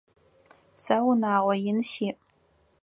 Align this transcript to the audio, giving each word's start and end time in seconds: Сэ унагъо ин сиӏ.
Сэ 0.83 0.95
унагъо 1.09 1.53
ин 1.71 1.79
сиӏ. 1.89 2.15